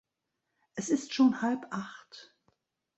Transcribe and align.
Es 0.73 0.89
ist 0.89 1.13
schon 1.13 1.43
halb 1.43 1.67
acht. 1.69 2.33